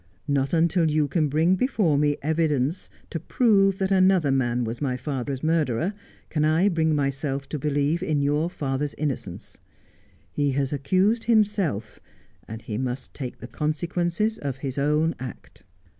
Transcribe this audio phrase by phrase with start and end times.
[0.27, 4.97] Not until you can bring before me evidence to prove that another man was my
[4.97, 5.93] father's murderer
[6.31, 9.59] can I bring myself to believe in your father's innocence.
[10.31, 11.99] He has accused himself;
[12.47, 15.63] and he must take the consequences of his own act.'